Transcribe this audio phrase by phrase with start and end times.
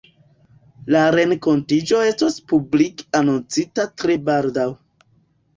[0.95, 4.69] La renkontiĝo estos publike anoncita tre baldaŭ.